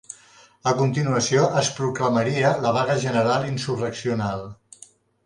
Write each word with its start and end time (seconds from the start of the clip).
A 0.69 0.71
continuació 0.77 1.43
es 1.61 1.69
proclamaria 1.79 2.53
la 2.63 2.71
vaga 2.79 2.97
general 3.05 3.47
insurreccional. 3.51 4.43